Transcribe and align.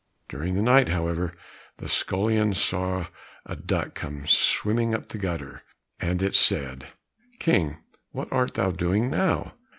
During 0.27 0.55
the 0.55 0.63
night, 0.63 0.89
however, 0.89 1.35
the 1.77 1.87
scullion 1.87 2.55
saw 2.55 3.05
a 3.45 3.55
duck 3.55 3.93
come 3.93 4.25
swimming 4.25 4.95
up 4.95 5.07
the 5.09 5.19
gutter, 5.19 5.61
and 5.99 6.23
it 6.23 6.33
said, 6.33 6.87
"King, 7.37 7.77
what 8.11 8.27
art 8.31 8.55
thou 8.55 8.71
doing 8.71 9.11
now? 9.11 9.53